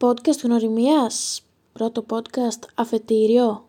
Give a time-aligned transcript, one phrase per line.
[0.00, 3.68] Podcast γνωριμίας, πρώτο podcast αφετήριο.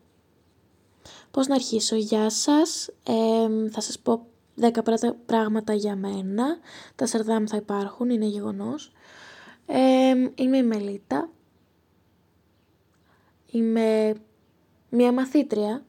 [1.32, 2.90] Πώς να αρχίσω, γεια σας,
[3.72, 4.84] θα σας πω 10
[5.26, 6.60] πράγματα για μένα,
[6.96, 8.92] τα σαρδάμ θα υπάρχουν, είναι γεγονός.
[10.36, 11.30] είμαι η Μελίτα,
[13.52, 14.16] είμαι
[14.90, 15.86] μια μαθήτρια,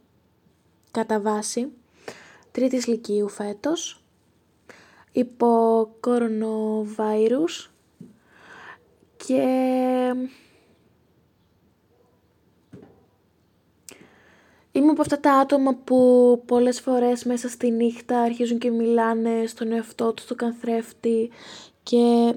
[0.91, 1.73] κατά βάση,
[2.53, 4.03] τρίτης λυκείου φέτος,
[5.13, 7.73] υπό κορονοβάιρους
[9.27, 9.43] και
[14.73, 19.73] είμαι από αυτά τα άτομα που πολλές φορές μέσα στη νύχτα αρχίζουν και μιλάνε στον
[19.73, 21.31] εαυτό τους, στον καθρέφτη
[21.83, 22.35] και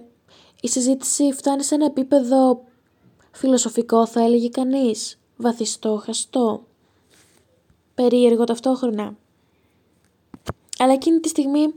[0.62, 2.64] η συζήτηση φτάνει σε ένα επίπεδο
[3.32, 6.66] φιλοσοφικό θα έλεγε κανείς, βαθιστό, χαστό,
[7.94, 9.16] περίεργο ταυτόχρονα.
[10.78, 11.74] Αλλά εκείνη τη στιγμή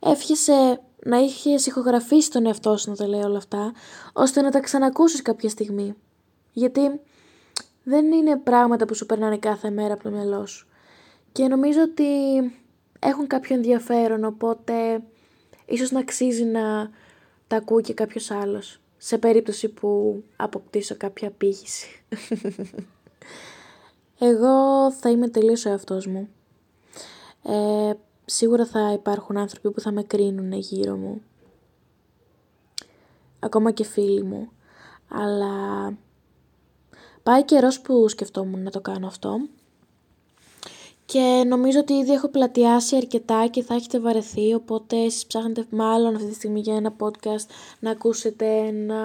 [0.00, 3.72] εύχεσαι να είχες ηχογραφήσει τον εαυτό σου να τα λέει όλα αυτά,
[4.12, 5.94] ώστε να τα ξανακούσεις κάποια στιγμή.
[6.52, 7.00] Γιατί
[7.82, 10.66] δεν είναι πράγματα που σου περνάνε κάθε μέρα από το μυαλό σου.
[11.32, 12.04] Και νομίζω ότι
[12.98, 15.02] έχουν κάποιο ενδιαφέρον, οπότε
[15.66, 16.90] ίσως να αξίζει να
[17.46, 21.86] τα ακούει και κάποιος άλλος, σε περίπτωση που αποκτήσω κάποια πύχηση.
[24.18, 26.28] Εγώ θα είμαι τελείως ο εαυτός μου.
[27.42, 27.92] Ε,
[28.26, 31.22] σίγουρα θα υπάρχουν άνθρωποι που θα με κρίνουν γύρω μου.
[33.38, 34.48] Ακόμα και φίλοι μου.
[35.08, 35.92] Αλλά
[37.22, 39.38] πάει καιρός που σκεφτόμουν να το κάνω αυτό.
[41.04, 46.14] Και νομίζω ότι ήδη έχω πλατιάσει αρκετά και θα έχετε βαρεθεί, οπότε εσείς ψάχνετε μάλλον
[46.14, 47.46] αυτή τη στιγμή για ένα podcast
[47.80, 49.02] να ακούσετε, να,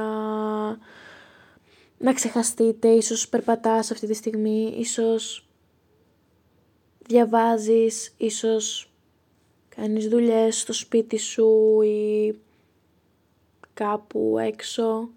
[1.97, 5.47] να ξεχαστείτε, ίσως περπατάς αυτή τη στιγμή, ίσως
[7.07, 8.90] διαβάζεις, ίσως
[9.75, 12.35] κάνεις δουλειές στο σπίτι σου ή
[13.73, 15.09] κάπου έξω.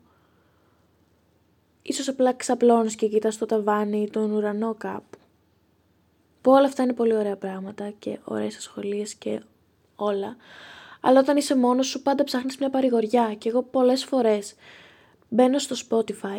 [1.82, 5.18] Ίσως απλά ξαπλώνεις και κοιτάς το ταβάνι ή τον ουρανό κάπου.
[6.40, 9.42] Που όλα αυτά είναι πολύ ωραία πράγματα και ωραίες ασχολίες και
[9.96, 10.36] όλα.
[11.00, 14.54] Αλλά όταν είσαι μόνος σου πάντα ψάχνεις μια παρηγοριά και εγώ πολλές φορές
[15.28, 16.38] μπαίνω στο Spotify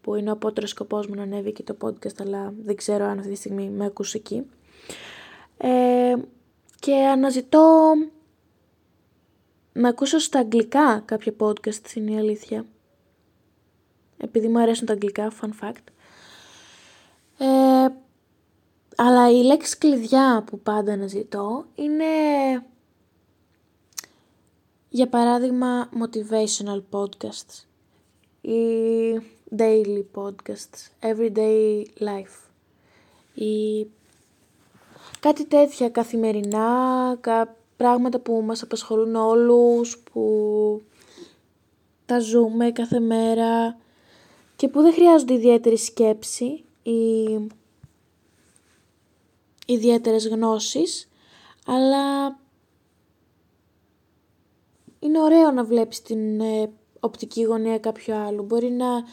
[0.00, 3.18] που είναι ο απότερος σκοπός μου να ανέβει και το podcast αλλά δεν ξέρω αν
[3.18, 4.46] αυτή τη στιγμή με ακούσει εκεί.
[5.56, 6.14] Ε,
[6.84, 7.94] και αναζητώ
[9.72, 12.66] να ακούσω στα αγγλικά κάποια podcast, είναι η αλήθεια.
[14.16, 15.84] Επειδή μου αρέσουν τα αγγλικά, fun fact.
[17.38, 17.88] Ε,
[18.96, 22.04] αλλά η λέξη κλειδιά που πάντα αναζητώ είναι
[24.88, 27.64] για παράδειγμα motivational podcasts
[28.40, 28.58] ή
[29.56, 32.50] daily podcasts, everyday life
[33.34, 33.86] ή
[35.24, 36.68] κάτι τέτοια καθημερινά,
[37.20, 40.82] κα, πράγματα που μας απασχολούν όλους, που
[42.06, 43.78] τα ζούμε κάθε μέρα
[44.56, 47.22] και που δεν χρειάζονται ιδιαίτερη σκέψη ή
[49.66, 51.08] ιδιαίτερες γνώσεις,
[51.66, 52.38] αλλά
[54.98, 58.42] είναι ωραίο να βλέπεις την ε, οπτική γωνία κάποιου άλλου.
[58.42, 59.04] Μπορεί να,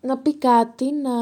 [0.00, 1.12] να πει κάτι να,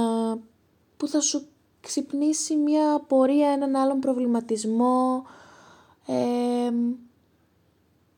[0.96, 1.48] που θα σου
[1.84, 5.26] ξυπνήσει μια πορεία, έναν άλλον προβληματισμό,
[6.06, 6.70] ε,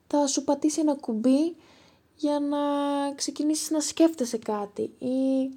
[0.06, 1.56] θα σου πατήσει ένα κουμπί
[2.16, 2.59] για να
[3.15, 5.50] ξεκινήσεις να σκέφτεσαι κάτι ή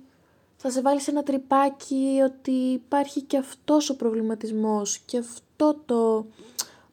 [0.57, 6.25] θα σε βάλει σε ένα τρυπάκι ότι υπάρχει και αυτός ο προβληματισμός και αυτό το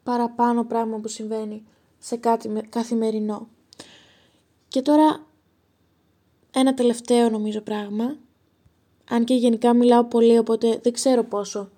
[0.03, 1.63] παραπάνω πράγμα που συμβαίνει
[1.99, 3.47] σε κάτι καθημερινό.
[4.67, 5.25] Και τώρα
[6.51, 8.17] ένα τελευταίο νομίζω πράγμα
[9.09, 11.69] αν και γενικά μιλάω πολύ, οπότε δεν ξέρω πόσο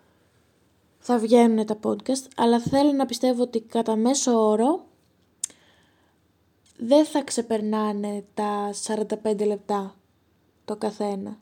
[0.99, 4.85] θα βγαίνουν τα podcast, αλλά θέλω να πιστεύω ότι κατά μέσο όρο
[6.77, 8.73] δεν θα ξεπερνάνε τα
[9.23, 9.95] 45 λεπτά
[10.65, 11.37] το καθένα.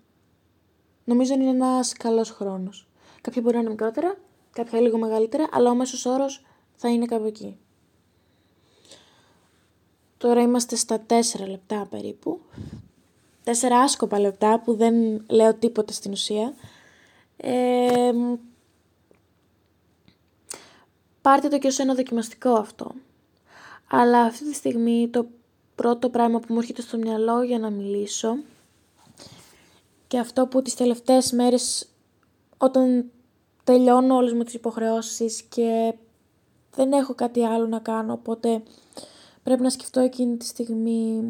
[1.03, 2.87] Νομίζω είναι ένας καλός χρόνος.
[3.21, 4.17] Κάποια μπορεί να είναι μικρότερα,
[4.51, 7.57] κάποια λίγο μεγαλύτερα, αλλά ο μέσος όρος θα είναι κάπου εκεί.
[10.17, 12.39] Τώρα είμαστε στα 4 λεπτά περίπου
[13.47, 16.53] τέσσερα άσκοπα λεπτά που δεν λέω τίποτα στην ουσία.
[17.37, 18.11] Ε,
[21.21, 22.91] πάρτε το και ως ένα δοκιμαστικό αυτό.
[23.89, 25.27] Αλλά αυτή τη στιγμή το
[25.75, 28.37] πρώτο πράγμα που μου έρχεται στο μυαλό για να μιλήσω
[30.07, 31.89] και αυτό που τις τελευταίες μέρες
[32.57, 33.11] όταν
[33.63, 35.93] τελειώνω όλες μου τις υποχρεώσεις και
[36.75, 38.63] δεν έχω κάτι άλλο να κάνω οπότε
[39.43, 41.23] πρέπει να σκεφτώ εκείνη τη στιγμή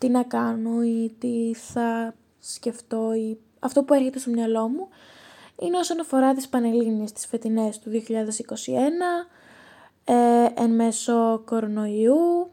[0.00, 4.88] τι να κάνω ή τι θα σκεφτώ ή αυτό που έρχεται στο μυαλό μου
[5.58, 8.10] είναι όσον αφορά τις Πανελλήνιες τις φετινές του 2021
[10.04, 10.14] ε,
[10.54, 12.50] εν μέσω κορονοϊού.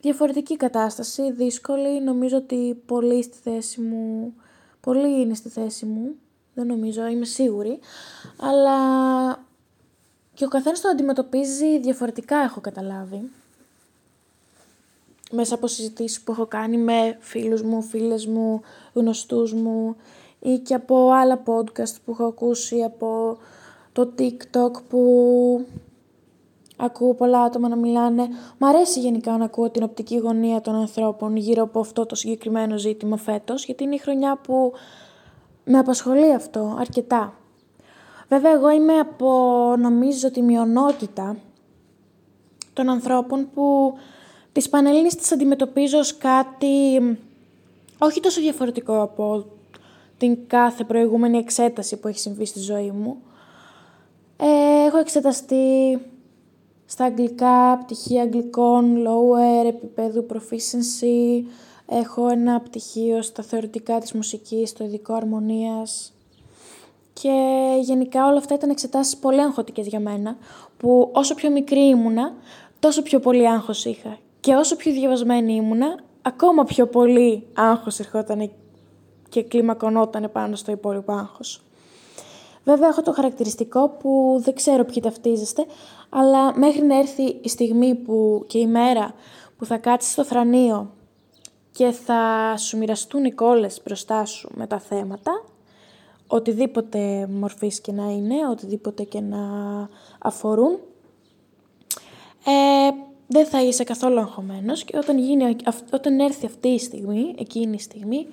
[0.00, 4.34] Διαφορετική κατάσταση, δύσκολη, νομίζω ότι πολύ στη θέση μου,
[4.80, 6.14] πολύ είναι στη θέση μου,
[6.54, 7.78] δεν νομίζω, είμαι σίγουρη,
[8.40, 8.78] αλλά
[10.34, 13.30] και ο καθένας το αντιμετωπίζει διαφορετικά έχω καταλάβει.
[15.30, 18.60] Μέσα από συζητήσεις που έχω κάνει με φίλους μου, φίλες μου,
[18.92, 19.96] γνωστούς μου
[20.40, 23.38] ή και από άλλα podcast που έχω ακούσει από
[23.92, 25.00] το TikTok που
[26.76, 28.28] ακούω πολλά άτομα να μιλάνε.
[28.58, 32.78] Μ' αρέσει γενικά να ακούω την οπτική γωνία των ανθρώπων γύρω από αυτό το συγκεκριμένο
[32.78, 34.72] ζήτημα φέτος, γιατί είναι η χρονιά που
[35.64, 37.34] με απασχολεί αυτό αρκετά.
[38.28, 39.28] Βέβαια, εγώ είμαι από,
[39.78, 41.36] νομίζω, τη μειονότητα
[42.72, 43.94] των ανθρώπων που
[44.52, 46.98] τις Πανελλήνες τις αντιμετωπίζω ως κάτι
[47.98, 49.44] όχι τόσο διαφορετικό από
[50.18, 53.16] την κάθε προηγούμενη εξέταση που έχει συμβεί στη ζωή μου.
[54.36, 55.98] Ε, έχω εξεταστεί
[56.86, 61.44] στα αγγλικά, πτυχία αγγλικών, lower, επίπεδου proficiency.
[61.86, 66.12] Έχω ένα πτυχίο στα θεωρητικά της μουσικής, στο ειδικό αρμονίας.
[67.12, 67.32] Και
[67.80, 70.36] γενικά όλα αυτά ήταν εξετάσεις πολύ αγχωτικές για μένα,
[70.76, 72.34] που όσο πιο μικρή ήμουνα,
[72.78, 74.18] τόσο πιο πολύ άγχος είχα.
[74.40, 78.50] Και όσο πιο διαβασμένη ήμουνα, ακόμα πιο πολύ άγχος ερχόταν
[79.28, 81.62] και κλιμακωνόταν πάνω στο υπόλοιπο άγχος.
[82.64, 85.66] Βέβαια έχω το χαρακτηριστικό που δεν ξέρω ποιοι ταυτίζεστε,
[86.08, 89.14] αλλά μέχρι να έρθει η στιγμή που και η μέρα
[89.58, 90.90] που θα κάτσεις στο θρανείο
[91.72, 95.44] και θα σου μοιραστούν οι κόλλες μπροστά σου με τα θέματα,
[96.26, 99.38] οτιδήποτε μορφής και να είναι, οτιδήποτε και να
[100.18, 100.78] αφορούν,
[102.44, 105.56] ε, δεν θα είσαι καθόλου αγχωμένος και όταν, γίνει,
[105.92, 108.26] όταν έρθει αυτή η στιγμή, εκείνη η στιγμή,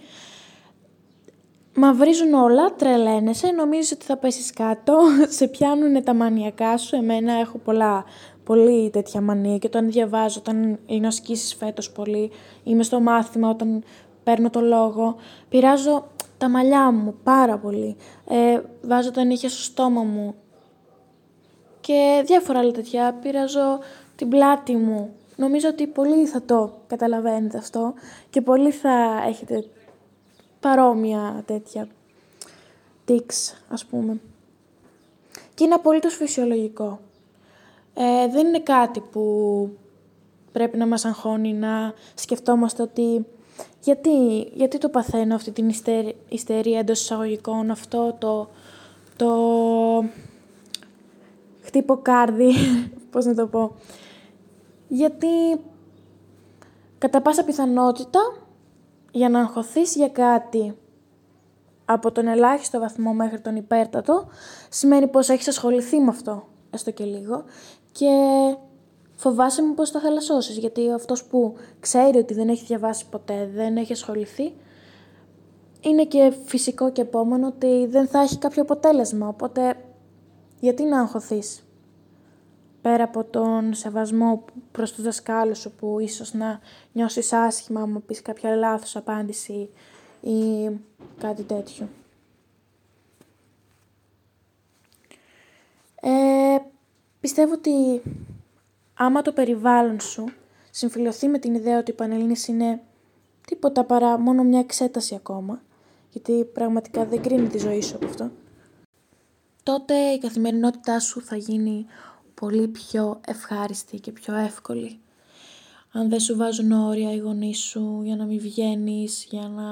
[1.76, 4.98] μαυρίζουν όλα, τρελαίνεσαι, νομίζεις ότι θα πέσεις κάτω,
[5.38, 8.06] σε πιάνουν τα μανιακά σου, εμένα έχω πολλά,
[8.44, 12.32] πολύ τέτοια μανία και όταν διαβάζω, όταν είναι ασκήσεις φέτος πολύ,
[12.64, 13.84] είμαι στο μάθημα, όταν
[14.24, 15.16] παίρνω το λόγο,
[15.50, 16.08] πειράζω
[16.38, 17.96] τα μαλλιά μου πάρα πολύ,
[18.30, 20.36] ε, βάζω τα νύχια στο στόμα μου
[21.80, 23.80] και διάφορα άλλα τέτοια, πειράζω
[24.18, 25.14] την πλάτη μου.
[25.36, 27.94] Νομίζω ότι πολύ θα το καταλαβαίνετε αυτό
[28.30, 29.66] και πολύ θα έχετε
[30.60, 31.88] παρόμοια τέτοια
[33.08, 34.20] tics, ας πούμε.
[35.54, 37.00] Και είναι απολύτως φυσιολογικό.
[37.94, 39.70] Ε, δεν είναι κάτι που
[40.52, 43.26] πρέπει να μας αγχώνει να σκεφτόμαστε ότι
[43.82, 45.72] γιατί, γιατί το παθαίνω αυτή την
[46.30, 48.50] ιστερία εντός εισαγωγικών, αυτό το,
[49.16, 49.30] το
[51.62, 52.54] χτύπο κάρδι,
[53.12, 53.76] πώς να το πω.
[54.88, 55.28] Γιατί
[56.98, 58.20] κατά πάσα πιθανότητα
[59.12, 60.78] για να αγχωθείς για κάτι
[61.86, 64.28] από τον ελάχιστο βαθμό μέχρι τον υπέρτατο,
[64.70, 67.44] σημαίνει πως έχεις ασχοληθεί με αυτό, έστω και λίγο,
[67.92, 68.08] και
[69.16, 73.78] φοβάσαι μου πως θα θαλασσώσεις, γιατί αυτός που ξέρει ότι δεν έχει διαβάσει ποτέ, δεν
[73.78, 74.54] έχει ασχοληθεί,
[75.82, 79.76] είναι και φυσικό και επόμενο ότι δεν θα έχει κάποιο αποτέλεσμα, οπότε
[80.60, 81.67] γιατί να αγχωθείς;
[82.88, 86.60] Πέρα από τον σεβασμό προς τους δασκάλους σου που ίσως να
[86.92, 89.70] νιώσεις άσχημα μου πεις κάποια λάθος απάντηση
[90.22, 90.70] ή
[91.18, 91.88] κάτι τέτοιο.
[96.02, 96.58] Ε,
[97.20, 98.02] πιστεύω ότι
[98.94, 100.26] άμα το περιβάλλον σου
[100.72, 102.82] συμφιλωθεί με την ιδέα ότι οι Πανελλήνες είναι
[103.48, 105.62] τίποτα παρά μόνο μια εξέταση ακόμα,
[106.10, 108.32] γιατί πραγματικά δεν κρίνει τη ζωή σου από αυτό,
[109.64, 111.86] τότε η καθημερινότητά σου θα γίνει
[112.40, 115.00] πολύ πιο ευχάριστη και πιο εύκολη.
[115.92, 119.66] Αν δεν σου βάζουν όρια οι γονείς σου για να μην βγαίνεις, για να...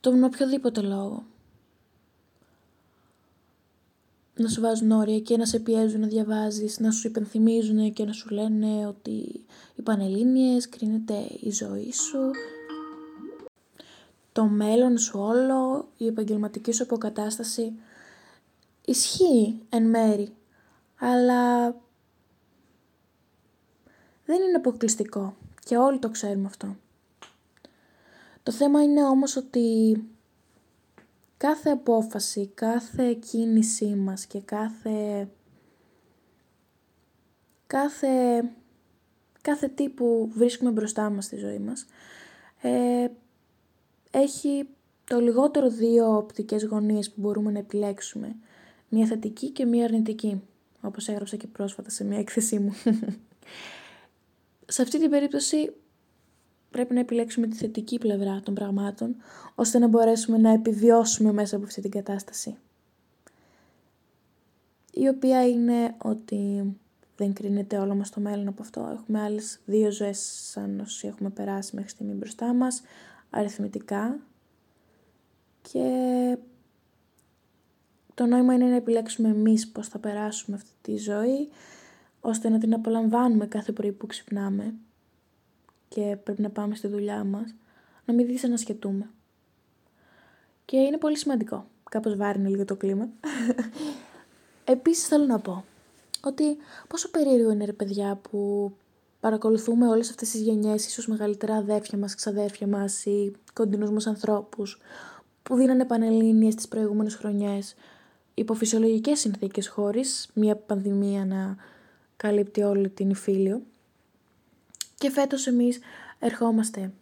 [0.00, 1.24] τον οποιοδήποτε λόγο.
[4.34, 8.12] Να σου βάζουν όρια και να σε πιέζουν να διαβάζεις, να σου υπενθυμίζουν και να
[8.12, 12.30] σου λένε ότι οι Πανελλήνιες κρίνεται η ζωή σου,
[14.32, 17.72] το μέλλον σου όλο, η επαγγελματική σου αποκατάσταση.
[18.84, 20.32] Ισχύει εν μέρη
[20.98, 21.70] αλλά
[24.24, 26.76] δεν είναι αποκλειστικό και όλοι το ξέρουμε αυτό.
[28.42, 29.96] Το θέμα είναι όμως ότι
[31.36, 35.28] κάθε απόφαση, κάθε κίνησή μας και κάθε,
[37.66, 38.44] κάθε,
[39.42, 41.86] κάθε τι που βρίσκουμε μπροστά μας στη ζωή μας
[42.62, 43.08] ε,
[44.10, 44.68] έχει
[45.04, 48.36] το λιγότερο δύο οπτικές γωνίες που μπορούμε να επιλέξουμε.
[48.88, 50.42] Μία θετική και μία αρνητική
[50.80, 52.72] όπως έγραψα και πρόσφατα σε μια έκθεσή μου.
[54.66, 55.72] σε αυτή την περίπτωση
[56.70, 59.16] πρέπει να επιλέξουμε τη θετική πλευρά των πραγμάτων,
[59.54, 62.56] ώστε να μπορέσουμε να επιβιώσουμε μέσα από αυτή την κατάσταση.
[64.92, 66.72] Η οποία είναι ότι
[67.16, 68.90] δεν κρίνεται όλο μας το μέλλον από αυτό.
[68.92, 72.82] Έχουμε άλλες δύο ζωές σαν όσοι έχουμε περάσει μέχρι στιγμή μπροστά μας,
[73.30, 74.18] αριθμητικά.
[75.62, 76.38] Και
[78.18, 81.48] το νόημα είναι να επιλέξουμε εμείς πώς θα περάσουμε αυτή τη ζωή,
[82.20, 84.74] ώστε να την απολαμβάνουμε κάθε πρωί που ξυπνάμε
[85.88, 87.54] και πρέπει να πάμε στη δουλειά μας,
[88.04, 89.10] να μην δυσανασχετούμε.
[90.64, 91.66] Και είναι πολύ σημαντικό.
[91.90, 93.08] Κάπως βάρινε λίγο το κλίμα.
[94.74, 95.64] Επίσης θέλω να πω
[96.24, 96.56] ότι
[96.88, 98.72] πόσο περίεργο είναι ρε παιδιά που
[99.20, 104.80] παρακολουθούμε όλες αυτές τις γενιές, ίσως μεγαλύτερα αδέρφια μας, ξαδέρφια μας ή κοντινούς μας ανθρώπους
[105.42, 107.74] που δίνανε πανελλήνιες τις προηγούμενες χρονιές
[108.38, 111.56] υπό φυσιολογικές συνθήκες χωρίς μια πανδημία να
[112.16, 113.62] καλύπτει όλη την υφήλιο.
[114.94, 115.78] Και φέτος εμείς
[116.18, 116.92] ερχόμαστε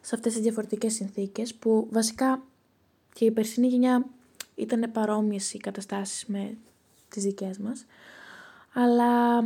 [0.00, 2.42] σε αυτές τις διαφορετικές συνθήκες που βασικά
[3.12, 4.06] και η περσινή γενιά
[4.54, 6.56] ήταν παρόμοιες οι καταστάσεις με
[7.08, 7.84] τις δικές μας.
[8.72, 9.38] Αλλά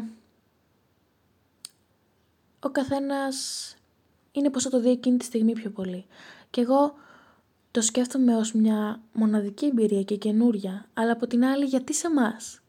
[2.60, 3.76] ο καθένας
[4.32, 6.04] είναι πως θα το δει εκείνη τη στιγμή πιο πολύ.
[6.50, 6.94] Και εγώ
[7.70, 12.62] το σκέφτομαι ως μια μοναδική εμπειρία και καινούρια, αλλά από την άλλη γιατί σε μας.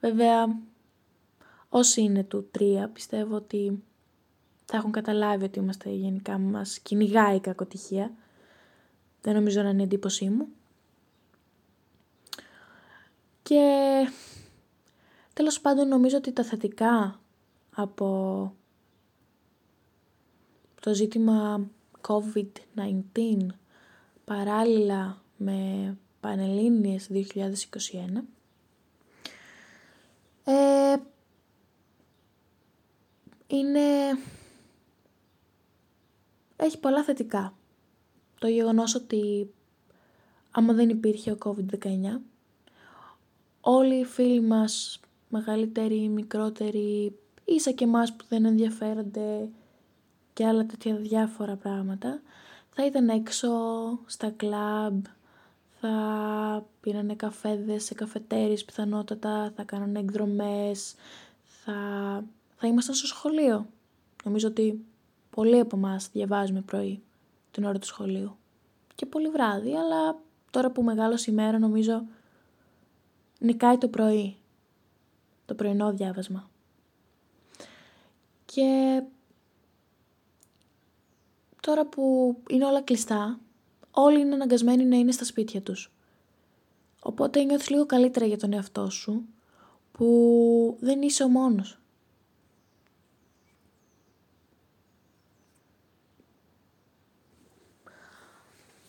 [0.00, 0.58] Βέβαια,
[1.68, 3.82] όσοι είναι του τρία, πιστεύω ότι
[4.64, 8.12] θα έχουν καταλάβει ότι είμαστε γενικά μας κυνηγάει η κακοτυχία.
[9.20, 10.48] Δεν νομίζω να είναι εντύπωσή μου.
[13.42, 13.60] Και
[15.32, 17.20] τέλος πάντων νομίζω ότι τα θετικά
[17.74, 18.54] από
[20.80, 21.68] το ζήτημα
[22.08, 23.46] COVID-19
[24.24, 27.18] παράλληλα με Πανελλήνιες 2021
[30.44, 30.96] ε,
[33.46, 33.80] είναι...
[36.56, 37.54] έχει πολλά θετικά.
[38.38, 39.50] Το γεγονός ότι
[40.50, 42.20] άμα δεν υπήρχε ο COVID-19
[43.60, 49.48] όλοι οι φίλοι μας, μεγαλύτεροι, μικρότεροι, ίσα και εμάς που δεν ενδιαφέρονται
[50.34, 52.20] και άλλα τέτοια διάφορα πράγματα,
[52.70, 53.50] θα ήταν έξω
[54.06, 55.04] στα κλαμπ,
[55.80, 60.94] θα πήρανε καφέδες σε καφετέρεις πιθανότατα, θα κάνανε εκδρομές,
[61.44, 61.72] θα,
[62.56, 63.66] θα ήμασταν στο σχολείο.
[64.24, 64.84] Νομίζω ότι
[65.30, 67.02] πολλοί από εμάς διαβάζουμε πρωί
[67.50, 68.36] την ώρα του σχολείου.
[68.94, 70.18] Και πολύ βράδυ, αλλά
[70.50, 72.04] τώρα που μεγάλο ημέρα νομίζω
[73.38, 74.36] νικάει το πρωί.
[75.46, 76.50] Το πρωινό διάβασμα.
[78.44, 79.02] Και
[81.64, 83.38] τώρα που είναι όλα κλειστά,
[83.90, 85.92] όλοι είναι αναγκασμένοι να είναι στα σπίτια τους.
[87.00, 89.24] Οπότε νιώθεις λίγο καλύτερα για τον εαυτό σου,
[89.92, 91.78] που δεν είσαι ο μόνος.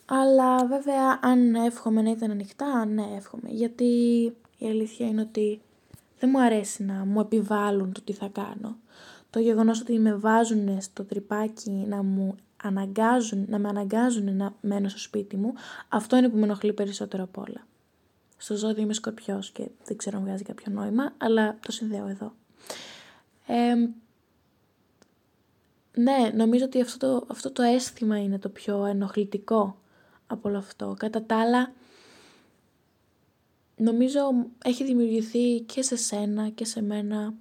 [0.05, 3.50] Αλλά βέβαια αν εύχομαι να ήταν ανοιχτά, ναι εύχομαι.
[3.50, 3.86] Γιατί
[4.58, 5.62] η αλήθεια είναι ότι
[6.20, 8.77] δεν μου αρέσει να μου επιβάλλουν το τι θα κάνω.
[9.29, 12.36] Το γεγονός ότι με βάζουν στο τρυπάκι να μου
[12.67, 15.53] αναγκάζουν, να με αναγκάζουν να μένω στο σπίτι μου,
[15.89, 17.67] αυτό είναι που με ενοχλεί περισσότερο από όλα.
[18.38, 22.34] Στο ζώδιο είμαι σκορπιός και δεν ξέρω αν βγάζει κάποιο νόημα, αλλά το συνδέω εδώ.
[25.93, 29.77] ναι, νομίζω ότι αυτό το, αυτό το αίσθημα είναι το πιο ενοχλητικό
[30.27, 30.95] από όλο αυτό.
[31.00, 31.72] Κατά τα άλλα,
[33.75, 34.19] νομίζω
[34.63, 37.34] έχει δημιουργηθεί και σε σένα και σε μένα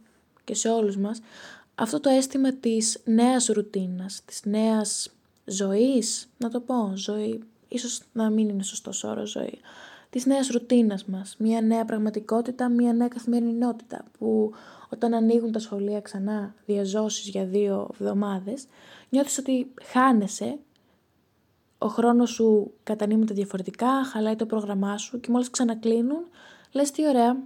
[0.44, 1.20] και σε όλους μας
[1.74, 5.13] αυτό το αίσθημα της νέας ρουτίνας, της νέας
[5.44, 9.58] ζωής, να το πω, ζωή, ίσως να μην είναι σωστός όρος ζωή,
[10.10, 14.52] της νέας ρουτίνας μας, μια νέα πραγματικότητα, μια νέα καθημερινότητα που
[14.88, 18.66] όταν ανοίγουν τα σχολεία ξανά διαζώσεις για δύο εβδομάδες,
[19.08, 20.58] νιώθεις ότι χάνεσαι,
[21.78, 26.26] ο χρόνος σου κατανείμεται διαφορετικά, χαλάει το πρόγραμμά σου και μόλις ξανακλίνουν,
[26.72, 27.36] λες τι ωραία,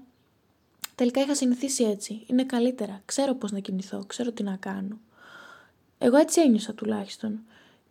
[0.95, 4.99] τελικά είχα συνηθίσει έτσι, είναι καλύτερα, ξέρω πώς να κινηθώ, ξέρω τι να κάνω.
[5.99, 7.40] Εγώ έτσι ένιωσα τουλάχιστον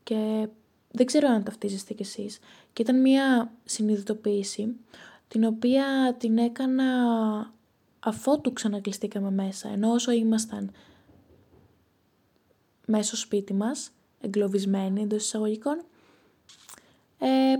[0.08, 0.48] και
[0.92, 2.40] δεν ξέρω αν ταυτίζεστε κι εσείς.
[2.74, 4.76] Και ήταν μια συνειδητοποίηση
[5.28, 6.86] την οποία την έκανα
[8.00, 10.72] αφότου ξανακλειστήκαμε μέσα, ενώ όσο ήμασταν
[12.86, 15.84] μέσω σπίτι μας, εγκλωβισμένοι εντός εισαγωγικών,
[17.20, 17.54] ε,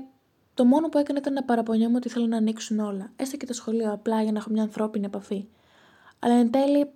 [0.54, 3.12] το μόνο που έκανα ήταν να παραπονιόμαι ότι θέλω να ανοίξουν όλα.
[3.16, 5.46] Έστω και το σχολείο απλά για να έχω μια ανθρώπινη επαφή.
[6.20, 6.92] Αλλά εν τέλει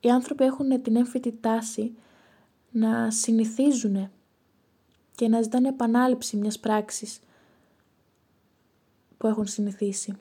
[0.00, 1.96] οι άνθρωποι έχουν την έμφυτη τάση
[2.70, 4.10] να συνηθίζουν
[5.14, 7.20] και να ζητάνε επανάληψη μιας πράξης
[9.18, 10.16] που έχουν συνηθίσει.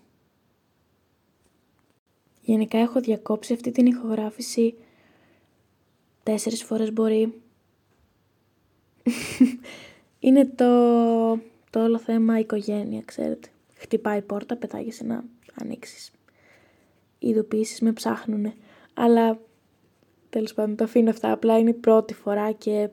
[2.41, 4.75] Γενικά έχω διακόψει αυτή την ηχογράφηση
[6.23, 7.41] τέσσερις φορές μπορεί.
[10.19, 10.65] Είναι το,
[11.69, 13.47] το όλο θέμα οικογένεια, ξέρετε.
[13.73, 16.11] Χτυπάει η πόρτα, πετάγεσαι να ανοίξεις.
[17.19, 18.53] οι ειδοποιήσεις με ψάχνουν.
[18.93, 19.39] Αλλά
[20.29, 22.89] τέλος πάντων το αφήνω αυτά, απλά είναι η πρώτη φορά και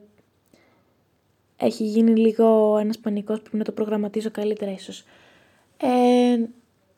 [1.59, 5.03] έχει γίνει λίγο ένας πανικός που να το προγραμματίζω καλύτερα ίσως.
[5.77, 6.45] Ε,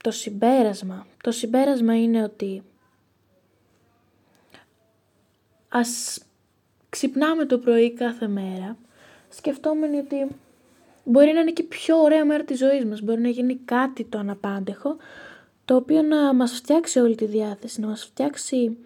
[0.03, 1.05] το συμπέρασμα.
[1.23, 2.63] Το συμπέρασμα είναι ότι
[5.69, 6.21] ας
[6.89, 8.77] ξυπνάμε το πρωί κάθε μέρα
[9.29, 10.27] σκεφτόμενοι ότι
[11.03, 13.01] μπορεί να είναι και πιο ωραία μέρα της ζωής μας.
[13.01, 14.97] Μπορεί να γίνει κάτι το αναπάντεχο
[15.65, 18.77] το οποίο να μας φτιάξει όλη τη διάθεση, να μας φτιάξει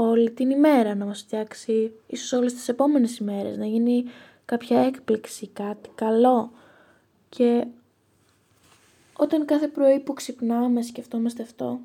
[0.00, 4.04] όλη την ημέρα, να μας φτιάξει ίσως όλες τις επόμενες ημέρες, να γίνει
[4.44, 6.50] κάποια έκπληξη, κάτι καλό.
[7.28, 7.66] Και
[9.16, 11.80] όταν κάθε πρωί που ξυπνάμε σκεφτόμαστε αυτό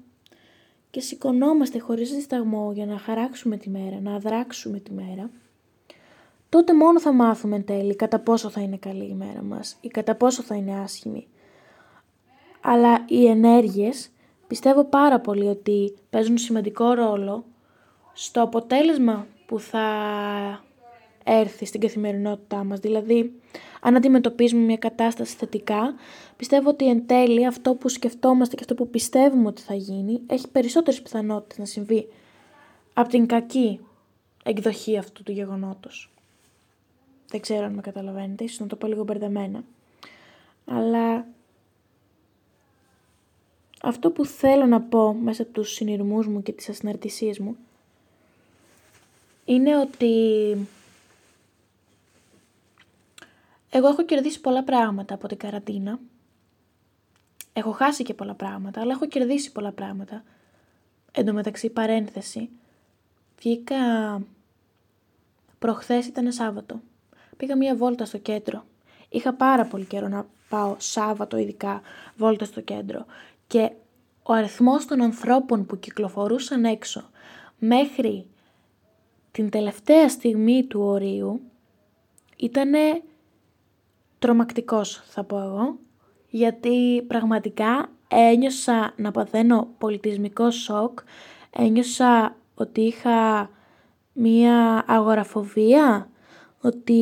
[0.89, 5.29] και σηκωνόμαστε χωρίς δισταγμό για να χαράξουμε τη μέρα, να αδράξουμε τη μέρα,
[6.49, 9.87] τότε μόνο θα μάθουμε εν τέλει κατά πόσο θα είναι καλή η μέρα μας ή
[9.87, 11.27] κατά πόσο θα είναι άσχημη.
[12.61, 14.09] Αλλά οι ενέργειες
[14.47, 17.45] πιστεύω πάρα πολύ ότι παίζουν σημαντικό ρόλο
[18.13, 19.85] στο αποτέλεσμα που θα
[21.23, 22.79] έρθει στην καθημερινότητά μας.
[22.79, 23.33] Δηλαδή,
[23.81, 25.95] αν αντιμετωπίζουμε μια κατάσταση θετικά,
[26.37, 30.47] πιστεύω ότι εν τέλει αυτό που σκεφτόμαστε και αυτό που πιστεύουμε ότι θα γίνει, έχει
[30.47, 32.07] περισσότερες πιθανότητες να συμβεί
[32.93, 33.79] από την κακή
[34.43, 36.13] εκδοχή αυτού του γεγονότος.
[37.27, 39.63] Δεν ξέρω αν με καταλαβαίνετε, ίσως να το πω λίγο μπερδεμένα.
[40.65, 41.25] Αλλά
[43.81, 47.57] αυτό που θέλω να πω μέσα από τους συνειρμούς μου και τις ασυναρτησίες μου
[49.45, 50.55] είναι ότι
[53.69, 55.99] εγώ έχω κερδίσει πολλά πράγματα από την καραντίνα.
[57.53, 60.23] Έχω χάσει και πολλά πράγματα, αλλά έχω κερδίσει πολλά πράγματα.
[61.11, 62.49] Εν τω μεταξύ παρένθεση,
[63.39, 63.75] βγήκα
[65.59, 66.81] προχθές ήταν Σάββατο.
[67.37, 68.65] Πήγα μία βόλτα στο κέντρο.
[69.09, 71.81] Είχα πάρα πολύ καιρό να πάω Σάββατο ειδικά
[72.17, 73.05] βόλτα στο κέντρο.
[73.47, 73.71] Και
[74.23, 77.09] ο αριθμός των ανθρώπων που κυκλοφορούσαν έξω
[77.59, 78.25] μέχρι
[79.33, 81.41] την τελευταία στιγμή του ορίου
[82.35, 82.71] ήταν
[84.19, 85.77] τρομακτικός θα πω εγώ
[86.29, 90.99] γιατί πραγματικά ένιωσα να παθαίνω πολιτισμικό σοκ,
[91.49, 93.49] ένιωσα ότι είχα
[94.13, 96.09] μία αγοραφοβία,
[96.61, 97.01] ότι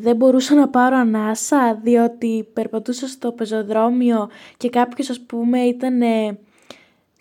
[0.00, 6.00] δεν μπορούσα να πάρω ανάσα διότι περπατούσα στο πεζοδρόμιο και κάποιος ας πούμε ήταν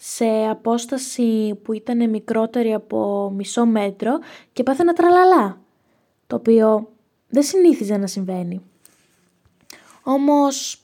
[0.02, 4.20] σε απόσταση που ήταν μικρότερη από μισό μέτρο
[4.54, 5.62] και πάθαινα τραλαλά,
[6.28, 6.92] το οποίο
[7.30, 8.62] δεν συνήθιζε να συμβαίνει.
[10.04, 10.82] Όμως,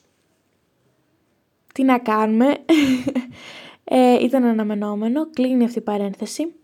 [1.74, 2.46] τι να κάνουμε,
[3.84, 6.54] ε, ήταν αναμενόμενο, κλείνει αυτή η παρένθεση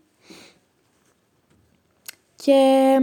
[2.35, 2.99] και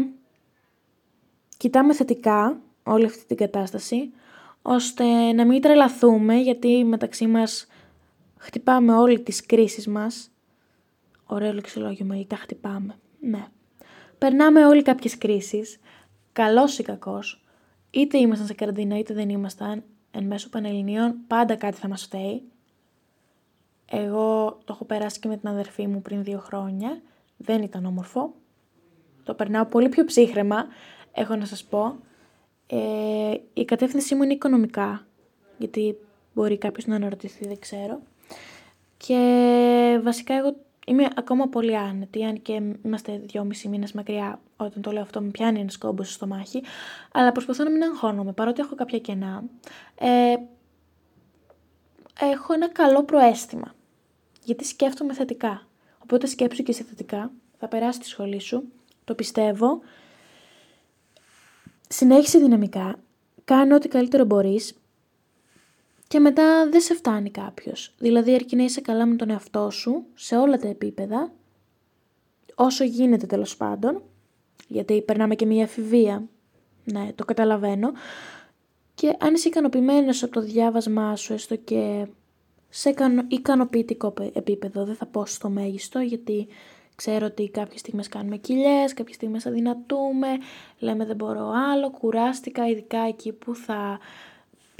[1.56, 4.12] κοιτάμε θετικά όλη αυτή την κατάσταση,
[4.62, 7.66] ώστε να μην τρελαθούμε γιατί μεταξύ μας
[8.40, 10.31] χτυπάμε όλοι τις κρίσεις μας.
[11.26, 12.98] Ωραίο λεξιλόγιο ή τα χτυπάμε.
[13.20, 13.46] Ναι.
[14.18, 15.81] Περνάμε όλοι κάποιες κρίσεις,
[16.33, 17.44] καλός ή κακός,
[17.90, 22.42] είτε ήμασταν σε καραντίνα είτε δεν ήμασταν, εν μέσω πανελληνίων πάντα κάτι θα μας φταίει.
[23.90, 27.00] Εγώ το έχω περάσει και με την αδερφή μου πριν δύο χρόνια,
[27.37, 28.35] δεν ήταν όμορφο.
[29.24, 30.66] Το περνάω πολύ πιο ψύχρεμα,
[31.12, 31.96] έχω να σας πω.
[32.66, 35.07] Ε, η κατεύθυνσή μου είναι οικονομικά,
[35.59, 35.96] γιατί
[36.35, 38.00] μπορεί κάποιος να αναρωτηθεί, δεν ξέρω.
[39.06, 44.92] Και βασικά εγώ είμαι ακόμα πολύ άνετη, αν και είμαστε δυόμισι μήνες μακριά όταν το
[44.92, 46.62] λέω αυτό με πιάνει ένας κόμπος στο μάχη,
[47.12, 49.42] αλλά προσπαθώ να μην αγχώνομαι, παρότι έχω κάποια κενά.
[49.94, 50.34] Ε,
[52.20, 53.74] έχω ένα καλό προέστημα,
[54.44, 55.66] γιατί σκέφτομαι θετικά.
[55.98, 58.62] Οπότε σκέψου και εσύ θετικά, θα περάσει τη σχολή σου,
[59.04, 59.80] το πιστεύω.
[61.88, 62.98] Συνέχισε δυναμικά,
[63.44, 64.80] κάνε ό,τι καλύτερο μπορείς,
[66.11, 67.94] και μετά δεν σε φτάνει κάποιος.
[67.99, 71.33] Δηλαδή αρκεί να είσαι καλά με τον εαυτό σου σε όλα τα επίπεδα,
[72.55, 74.03] όσο γίνεται τέλος πάντων,
[74.68, 76.29] γιατί περνάμε και μια εφηβεία,
[76.85, 77.92] ναι, το καταλαβαίνω,
[78.94, 82.07] και αν είσαι ικανοποιημένος από το διάβασμά σου, έστω και
[82.68, 82.94] σε
[83.29, 86.46] ικανοποιητικό επίπεδο, δεν θα πω στο μέγιστο, γιατί
[86.94, 90.29] ξέρω ότι κάποιες στιγμές κάνουμε κοιλιές, κάποιες στιγμές αδυνατούμε,
[90.79, 93.99] λέμε δεν μπορώ άλλο, κουράστηκα, ειδικά εκεί που θα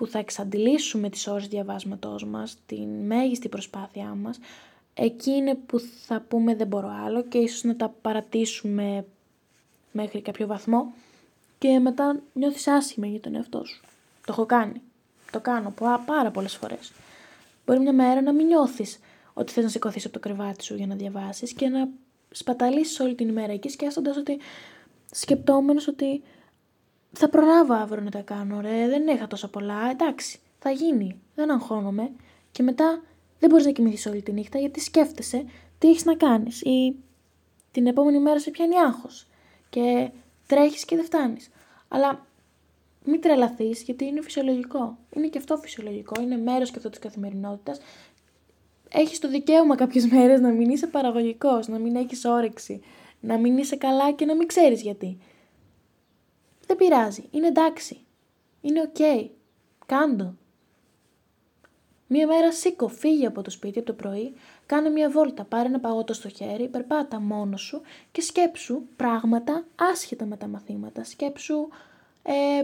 [0.01, 4.39] που θα εξαντλήσουμε τις ώρες διαβάσματός μας, την μέγιστη προσπάθειά μας,
[4.95, 9.05] εκεί είναι που θα πούμε δεν μπορώ άλλο και ίσως να τα παρατήσουμε
[9.93, 10.93] μέχρι κάποιο βαθμό
[11.59, 13.81] και μετά νιώθεις άσχημα για τον εαυτό σου.
[14.27, 14.81] Το έχω κάνει.
[15.33, 15.75] Το κάνω
[16.07, 16.93] πάρα πολλές φορές.
[17.67, 18.99] Μπορεί μια μέρα να μην νιώθεις
[19.35, 21.89] ότι θες να σηκωθείς από το κρεβάτι σου για να διαβάσεις και να
[22.31, 24.39] σπαταλήσεις όλη την ημέρα εκεί σκέφτοντας ότι
[25.11, 26.23] σκεπτόμενος ότι
[27.13, 28.89] θα προλάβω αύριο να τα κάνω, ρε.
[28.89, 29.91] Δεν είχα τόσα πολλά.
[29.91, 31.21] Εντάξει, θα γίνει.
[31.35, 32.11] Δεν αγχώνομαι.
[32.53, 33.03] Και μετά
[33.39, 35.45] δεν μπορείς να κοιμηθείς όλη τη νύχτα γιατί σκέφτεσαι
[35.79, 36.95] τι έχεις να κάνεις ή
[37.73, 39.27] την επόμενη μέρα σε πιάνει άγχος
[39.71, 40.11] και
[40.47, 41.51] τρέχεις και δεν φτάνεις.
[41.89, 42.27] Αλλά
[43.05, 44.99] μην τρελαθείς γιατί είναι φυσιολογικό.
[45.17, 47.81] Είναι και αυτό φυσιολογικό, είναι μέρος και αυτό της καθημερινότητας.
[48.89, 52.81] Έχεις το δικαίωμα κάποιες μέρες να μην είσαι παραγωγικός, να μην έχεις όρεξη,
[53.21, 55.19] να μην είσαι καλά και να μην ξέρεις γιατί.
[56.71, 58.01] Δεν πειράζει, είναι εντάξει.
[58.61, 58.95] Είναι OK.
[58.99, 59.29] Okay.
[59.87, 60.35] Κάντο.
[62.07, 64.35] Μία μέρα σήκω, φύγε από το σπίτι από το πρωί,
[64.67, 67.81] κάνε μία βόλτα, πάρε ένα παγότο στο χέρι, περπάτα μόνος σου
[68.13, 71.05] και σκέψου πράγματα άσχετα με τα μαθήματα.
[71.05, 71.69] Σκέψου
[72.23, 72.63] ε,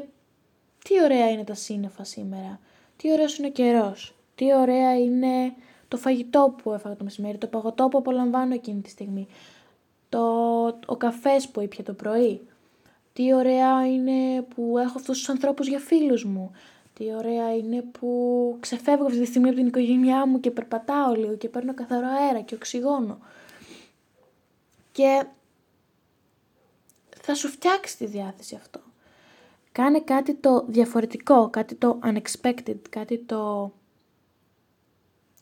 [0.84, 2.60] τι ωραία είναι τα σύννεφα σήμερα,
[2.96, 5.54] τι ωραίος είναι ο καιρός, τι ωραία είναι
[5.88, 9.26] το φαγητό που έφαγα το μεσημέρι, το παγωτό που απολαμβάνω εκείνη τη στιγμή,
[10.08, 10.20] το,
[10.86, 12.40] ο καφές που ήπια το πρωί,
[13.16, 16.52] τι ωραία είναι που έχω αυτούς τους ανθρώπους για φίλους μου,
[16.94, 21.36] τι ωραία είναι που ξεφεύγω αυτή τη στιγμή από την οικογένειά μου και περπατάω λίγο
[21.36, 23.18] και παίρνω καθαρό αέρα και οξυγόνο.
[24.92, 25.24] Και
[27.20, 28.80] θα σου φτιάξει τη διάθεση αυτό.
[29.72, 33.72] Κάνε κάτι το διαφορετικό, κάτι το unexpected, κάτι το,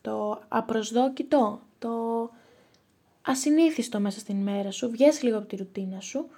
[0.01, 2.29] το απροσδόκητο, το
[3.21, 4.89] ασυνήθιστο μέσα στην ημέρα σου.
[4.89, 6.29] Βγες λίγο από τη ρουτίνα σου,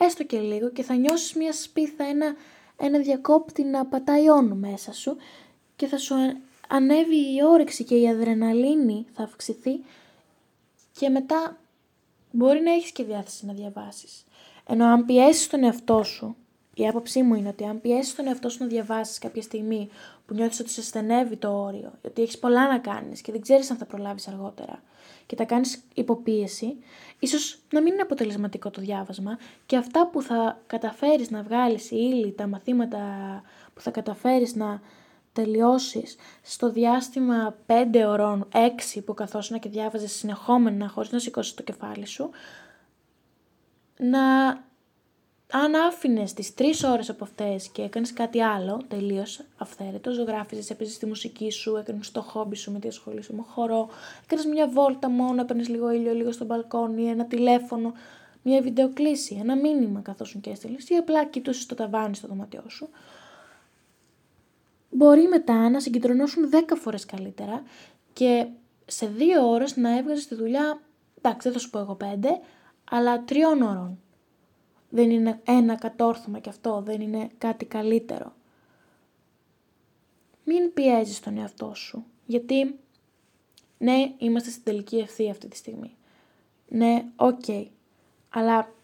[0.00, 2.34] έστω και λίγο και θα νιώσεις μια σπίθα, ένα
[2.76, 5.16] ένα διακόπτη να πατάει όνο μέσα σου
[5.76, 6.14] και θα σου
[6.68, 9.80] ανέβει η όρεξη και η αδρεναλίνη θα αυξηθεί
[10.98, 11.58] και μετά
[12.30, 14.24] μπορεί να έχεις και διάθεση να διαβάσεις.
[14.66, 16.36] Ενώ αν πιέσεις τον εαυτό σου,
[16.78, 19.88] η άποψή μου είναι ότι αν πιέσεις τον εαυτό σου να διαβάσεις κάποια στιγμή
[20.26, 23.70] που νιώθεις ότι σε στενεύει το όριο, ότι έχεις πολλά να κάνεις και δεν ξέρεις
[23.70, 24.82] αν θα προλάβεις αργότερα,
[25.26, 26.76] και τα κάνεις υποπίεση,
[27.18, 31.96] ίσως να μην είναι αποτελεσματικό το διάβασμα και αυτά που θα καταφέρεις να βγάλεις η
[31.96, 32.98] ύλη, τα μαθήματα
[33.74, 34.80] που θα καταφέρεις να
[35.32, 41.62] τελειώσεις στο διάστημα 5 ωρών, 6 που καθόσουν και διάβαζες συνεχόμενα χωρίς να σηκώσεις το
[41.62, 42.30] κεφάλι σου,
[43.96, 44.20] να
[45.50, 50.98] αν άφηνες τις τρεις ώρες από αυτές και έκανες κάτι άλλο, τελείως αυθαίρετος, ζωγράφιζες, έπαιζες
[50.98, 53.88] τη μουσική σου, έκανες το χόμπι σου με τη σχολή σου, με χορό,
[54.24, 57.92] έκανες μια βόλτα μόνο, έπαιρνες λίγο ήλιο, λίγο στο μπαλκόνι, ένα τηλέφωνο,
[58.42, 62.62] μια βιντεοκλήση, ένα μήνυμα καθώς σου και έστειλες, ή απλά κοιτούσε το ταβάνι στο δωμάτιό
[62.68, 62.88] σου.
[64.90, 67.62] Μπορεί μετά να συγκεντρωνόσουν 10 φορές καλύτερα
[68.12, 68.46] και
[68.86, 70.80] σε δύο ώρες να έβγαζες τη δουλειά,
[71.18, 72.40] εντάξει, δεν θα σου πω εγώ πέντε,
[72.90, 73.98] αλλά τριών ώρων
[74.88, 78.32] δεν είναι ένα κατόρθωμα και αυτό, δεν είναι κάτι καλύτερο.
[80.44, 82.78] Μην πιέζεις τον εαυτό σου, γιατί
[83.78, 85.96] ναι, είμαστε στην τελική ευθεία αυτή τη στιγμή.
[86.68, 87.44] Ναι, οκ,
[88.28, 88.74] αλλά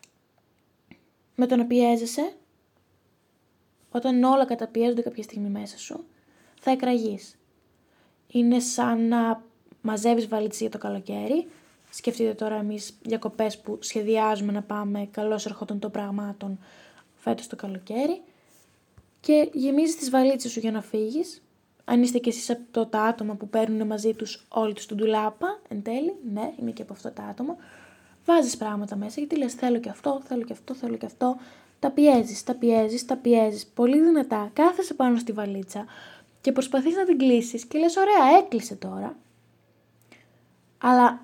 [1.34, 2.34] με το να πιέζεσαι,
[3.90, 6.04] όταν όλα καταπιέζονται κάποια στιγμή μέσα σου,
[6.60, 7.38] θα εκραγείς.
[8.28, 9.42] Είναι σαν να
[9.82, 11.48] μαζεύεις βαλίτσες για το καλοκαίρι
[11.94, 16.58] Σκεφτείτε τώρα εμείς διακοπές που σχεδιάζουμε να πάμε, καλώς ερχόταν των πραγμάτων
[17.14, 18.22] φέτος το καλοκαίρι.
[19.20, 21.42] Και γεμίζεις τις βαλίτσες σου για να φύγεις.
[21.84, 25.60] Αν είστε κι εσείς από τα άτομα που παίρνουν μαζί τους όλη τους την τουλάπα,
[25.68, 27.56] εν τέλει, ναι, είμαι και από αυτό τα άτομα.
[28.24, 31.36] Βάζεις πράγματα μέσα γιατί λες: Θέλω και αυτό, θέλω και αυτό, θέλω και αυτό.
[31.78, 34.50] Τα πιέζεις, τα πιέζεις, τα πιέζεις πολύ δυνατά.
[34.52, 35.84] Κάθεσαι πάνω στη βαλίτσα
[36.40, 39.16] και προσπαθείς να την κλείσεις και λες: Ωραία, έκλεισε τώρα.
[40.78, 41.20] Αλλά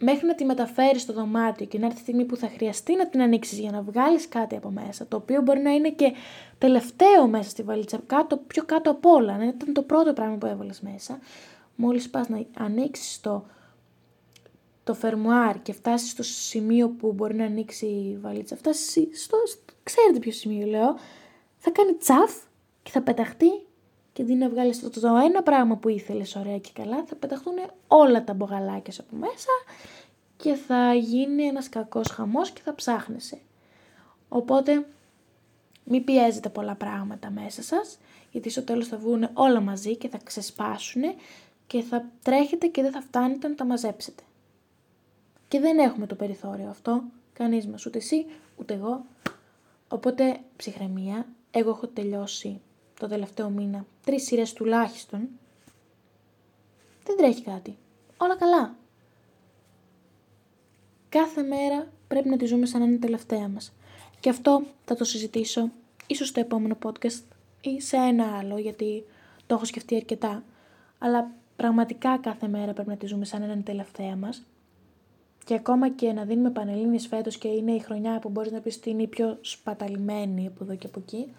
[0.00, 3.08] μέχρι να τη μεταφέρεις στο δωμάτιο και να έρθει η στιγμή που θα χρειαστεί να
[3.08, 6.12] την ανοίξεις για να βγάλεις κάτι από μέσα, το οποίο μπορεί να είναι και
[6.58, 10.46] τελευταίο μέσα στη βαλίτσα, κάτω, πιο κάτω από όλα, να ήταν το πρώτο πράγμα που
[10.46, 11.18] έβαλες μέσα.
[11.76, 13.46] Μόλις πας να ανοίξεις το,
[14.84, 19.36] το φερμουάρ και φτάσεις στο σημείο που μπορεί να ανοίξει η βαλίτσα, φτάσεις στο,
[19.82, 20.96] ξέρετε ποιο σημείο λέω,
[21.58, 22.34] θα κάνει τσαφ
[22.82, 23.50] και θα πεταχτεί
[24.14, 27.54] και αντί να βγάλεις το, το, ένα πράγμα που ήθελες ωραία και καλά, θα πεταχτούν
[27.88, 29.50] όλα τα μπογαλάκια από μέσα
[30.36, 33.38] και θα γίνει ένας κακός χαμός και θα ψάχνεσαι.
[34.28, 34.86] Οπότε
[35.84, 37.98] μην πιέζετε πολλά πράγματα μέσα σας,
[38.32, 41.02] γιατί στο τέλος θα βγουν όλα μαζί και θα ξεσπάσουν
[41.66, 44.22] και θα τρέχετε και δεν θα φτάνετε να τα μαζέψετε.
[45.48, 49.04] Και δεν έχουμε το περιθώριο αυτό, κανείς μας, ούτε εσύ, ούτε εγώ.
[49.88, 52.60] Οπότε ψυχραιμία, εγώ έχω τελειώσει
[53.04, 55.28] το τελευταίο μήνα τρεις σειρές τουλάχιστον,
[57.04, 57.76] δεν τρέχει κάτι.
[58.16, 58.74] Όλα καλά.
[61.08, 63.72] Κάθε μέρα πρέπει να τη ζούμε σαν να είναι τελευταία μας.
[64.20, 65.70] Και αυτό θα το συζητήσω
[66.06, 67.22] ίσως στο επόμενο podcast
[67.60, 69.04] ή σε ένα άλλο γιατί
[69.46, 70.42] το έχω σκεφτεί αρκετά.
[70.98, 74.46] Αλλά πραγματικά κάθε μέρα πρέπει να τη ζούμε σαν να είναι τελευταία μας.
[75.44, 78.76] Και ακόμα και να δίνουμε πανελλήνιες φέτος και είναι η χρονιά που μπορείς να πεις
[78.76, 81.32] ότι είναι η πιο σπαταλημένη από εδώ και από εκεί.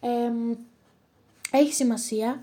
[0.00, 0.32] Ε,
[1.58, 2.42] έχει σημασία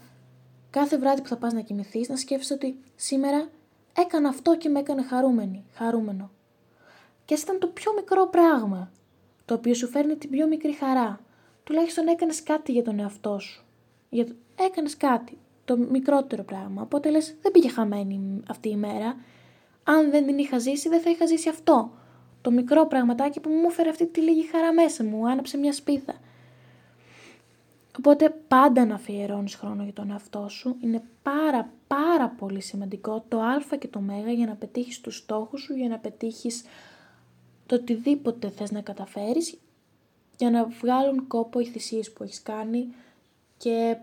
[0.70, 3.50] κάθε βράδυ που θα πας να κοιμηθείς να σκέφτεσαι ότι σήμερα
[3.98, 6.30] έκανα αυτό και με έκανε χαρούμενη, χαρούμενο.
[7.26, 8.92] Και ας ήταν το πιο μικρό πράγμα,
[9.46, 11.20] το οποίο σου φέρνει την πιο μικρή χαρά.
[11.64, 13.66] Τουλάχιστον έκανες κάτι για τον εαυτό σου.
[14.10, 14.28] Για...
[14.60, 16.82] Έκανες κάτι, το μικρότερο πράγμα.
[16.82, 19.16] Οπότε λες, δεν πήγε χαμένη αυτή η μέρα.
[19.84, 21.92] Αν δεν την είχα ζήσει, δεν θα είχα ζήσει αυτό.
[22.42, 26.14] Το μικρό πραγματάκι που μου έφερε αυτή τη λίγη χαρά μέσα μου, άναψε μια σπίθα.
[28.00, 30.76] Οπότε πάντα να αφιερώνεις χρόνο για τον εαυτό σου.
[30.82, 35.62] Είναι πάρα πάρα πολύ σημαντικό το α και το μέγα για να πετύχεις τους στόχους
[35.62, 36.64] σου, για να πετύχεις
[37.66, 39.58] το οτιδήποτε θες να καταφέρεις,
[40.38, 42.94] για να βγάλουν κόπο οι θυσίες που έχεις κάνει
[43.58, 43.98] και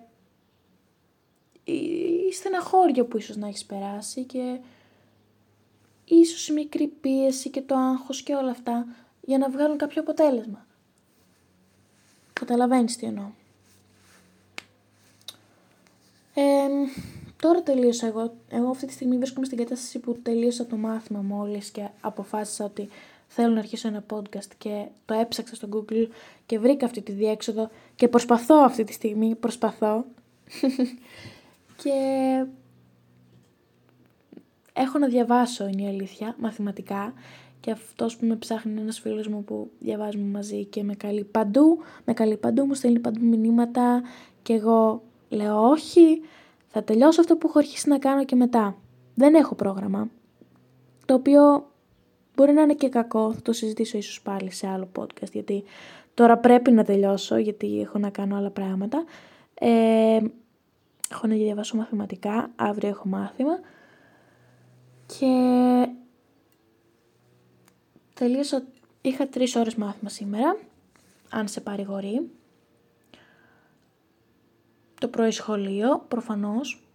[1.65, 4.61] η στεναχώρια που ίσως να έχεις περάσει και
[6.05, 8.87] ίσως η μικρή πίεση και το άγχος και όλα αυτά
[9.21, 10.67] για να βγάλουν κάποιο αποτέλεσμα.
[12.33, 13.31] Καταλαβαίνεις τι εννοώ.
[16.39, 16.43] Ε,
[17.37, 18.35] τώρα τελείωσα εγώ.
[18.49, 22.89] Εγώ αυτή τη στιγμή βρίσκομαι στην κατάσταση που τελείωσα το μάθημα μόλις και αποφάσισα ότι
[23.27, 26.09] θέλω να αρχίσω ένα podcast και το έψαξα στο Google
[26.47, 30.05] και βρήκα αυτή τη διέξοδο και προσπαθώ αυτή τη στιγμή, προσπαθώ.
[31.83, 31.93] και
[34.73, 37.15] έχω να διαβάσω είναι η αλήθεια, μαθηματικά
[37.61, 41.25] και αυτός που με ψάχνει είναι ένας φίλος μου που διαβάζουμε μαζί και με καλεί
[41.25, 44.03] παντού, με καλεί παντού, μου στέλνει παντού μηνύματα
[44.43, 46.21] και εγώ λέω όχι,
[46.69, 48.77] θα τελειώσω αυτό που έχω αρχίσει να κάνω και μετά.
[49.15, 50.09] Δεν έχω πρόγραμμα,
[51.05, 51.71] το οποίο
[52.35, 55.65] μπορεί να είναι και κακό, θα το συζητήσω ίσως πάλι σε άλλο podcast, γιατί
[56.15, 59.05] τώρα πρέπει να τελειώσω, γιατί έχω να κάνω άλλα πράγματα.
[59.55, 60.21] Ε,
[61.11, 63.61] έχω να διαβάσω μαθηματικά, αύριο έχω μάθημα
[65.07, 65.27] και
[68.15, 68.63] τελείωσα,
[69.01, 70.57] είχα τρεις ώρες μάθημα σήμερα,
[71.31, 72.31] αν σε παρηγορεί.
[75.01, 76.87] Το πρωί σχολείο, προφανώς,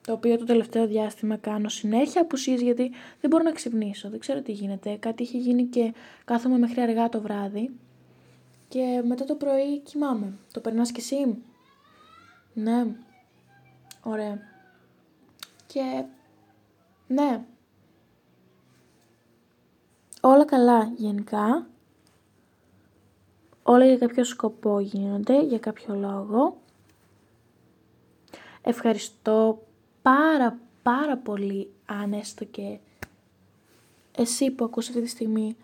[0.00, 4.42] το οποίο το τελευταίο διάστημα κάνω συνέχεια απουσίες γιατί δεν μπορώ να ξυπνήσω, δεν ξέρω
[4.42, 4.96] τι γίνεται.
[4.96, 7.70] Κάτι είχε γίνει και κάθομαι μέχρι αργά το βράδυ
[8.68, 10.32] και μετά το πρωί κοιμάμαι.
[10.52, 11.42] Το περνάς κι εσύ;
[12.54, 12.86] Ναι.
[14.02, 14.38] Ωραία.
[15.66, 16.04] Και
[17.06, 17.44] ναι.
[20.20, 21.66] Όλα καλά γενικά.
[23.66, 26.56] Όλα για κάποιο σκοπό γίνονται, για κάποιο λόγο.
[28.62, 29.62] Ευχαριστώ
[30.02, 32.78] πάρα πάρα πολύ αν έστω και
[34.16, 35.56] εσύ που ακούς αυτή τη στιγμή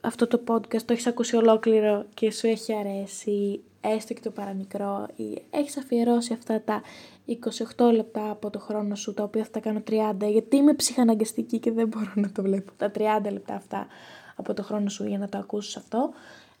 [0.00, 5.06] αυτό το podcast το έχεις ακούσει ολόκληρο και σου έχει αρέσει έστω και το παραμικρό
[5.16, 6.82] ή έχεις αφιερώσει αυτά τα
[7.76, 11.58] 28 λεπτά από το χρόνο σου τα οποία θα τα κάνω 30 γιατί είμαι ψυχαναγκαστική
[11.58, 13.00] και δεν μπορώ να το βλέπω τα 30
[13.32, 13.86] λεπτά αυτά
[14.36, 16.10] από το χρόνο σου για να το ακούσεις αυτό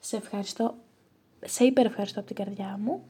[0.04, 0.74] σε ευχαριστώ
[1.44, 3.04] σε υπερευχαριστώ από την καρδιά μου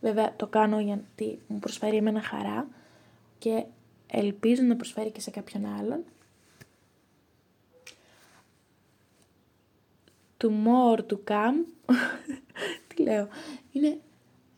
[0.00, 2.68] βέβαια το κάνω γιατί μου προσφέρει εμένα χαρά
[3.38, 3.64] και
[4.06, 6.04] ελπίζω να προσφέρει και σε κάποιον άλλον
[10.38, 11.64] to more to come.
[12.88, 13.28] Τι λέω.
[13.72, 14.00] Είναι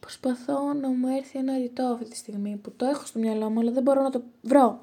[0.01, 3.61] προσπαθώ να μου έρθει ένα ρητό αυτή τη στιγμή που το έχω στο μυαλό μου
[3.61, 4.81] αλλά δεν μπορώ να το βρω.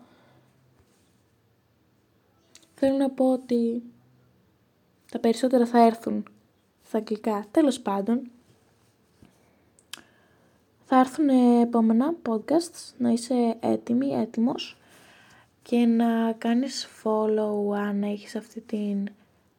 [2.76, 3.84] Θέλω να πω ότι
[5.12, 6.26] τα περισσότερα θα έρθουν
[6.96, 7.46] στα αγγλικά.
[7.52, 8.22] Τέλος πάντων,
[10.86, 11.30] θα έρθουν
[11.62, 14.78] επόμενα podcasts, να είσαι έτοιμη, έτοιμος
[15.62, 19.08] και να κάνεις follow αν έχεις αυτή την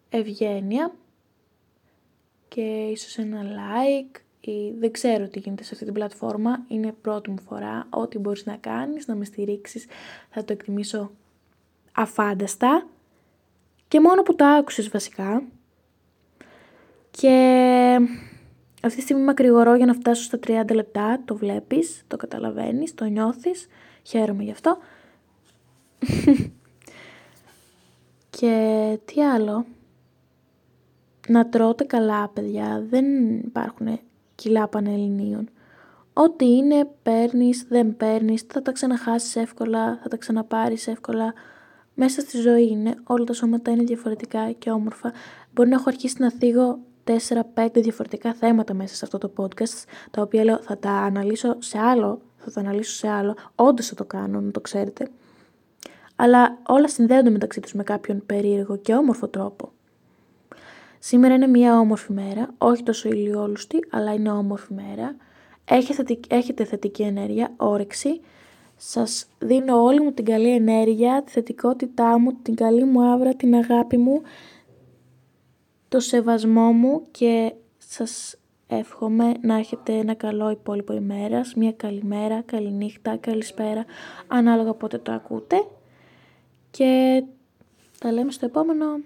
[0.08, 0.92] ευγένεια
[2.48, 7.30] και ίσως ένα like ή δεν ξέρω τι γίνεται σε αυτή την πλατφόρμα, είναι πρώτη
[7.30, 9.86] μου φορά, ό,τι μπορείς να κάνεις, να με στηρίξεις,
[10.30, 11.10] θα το εκτιμήσω
[11.92, 12.86] αφάνταστα.
[13.88, 15.42] Και μόνο που το άκουσες βασικά
[17.20, 17.98] και
[18.82, 23.04] αυτή τη στιγμή μακρηγορώ για να φτάσω στα 30 λεπτά, το βλέπεις, το καταλαβαίνεις, το
[23.04, 23.66] νιώθεις,
[24.02, 24.78] χαίρομαι γι' αυτό.
[28.38, 29.66] και τι άλλο,
[31.28, 34.00] να τρώτε καλά παιδιά, δεν υπάρχουν
[34.34, 35.48] κιλά πανελληνίων.
[36.12, 41.34] Ό,τι είναι παίρνεις, δεν παίρνεις, θα τα ξαναχάσεις εύκολα, θα τα ξαναπάρεις εύκολα.
[41.94, 45.12] Μέσα στη ζωή είναι, όλα τα σώματα είναι διαφορετικά και όμορφα.
[45.54, 50.22] Μπορεί να έχω αρχίσει να θίγω 4-5 διαφορετικά θέματα μέσα σε αυτό το podcast, τα
[50.22, 54.04] οποία λέω θα τα αναλύσω σε άλλο, θα τα αναλύσω σε άλλο, όντως θα το
[54.04, 55.08] κάνω, να το ξέρετε.
[56.16, 59.70] Αλλά όλα συνδέονται μεταξύ τους με κάποιον περίεργο και όμορφο τρόπο.
[60.98, 65.16] Σήμερα είναι μια όμορφη μέρα, όχι τόσο ηλιόλουστη, αλλά είναι όμορφη μέρα.
[66.28, 68.20] Έχετε θετική ενέργεια, όρεξη.
[68.76, 73.54] Σας δίνω όλη μου την καλή ενέργεια, τη θετικότητά μου, την καλή μου άβρα, την
[73.54, 74.22] αγάπη μου,
[75.88, 83.16] το σεβασμό μου και σας εύχομαι να έχετε ένα καλό υπόλοιπο ημέρας, μια καλημέρα, καληνύχτα,
[83.16, 83.84] καλησπέρα,
[84.26, 85.66] ανάλογα πότε το ακούτε.
[86.70, 87.22] Και
[87.98, 89.00] τα λέμε στο επόμενο.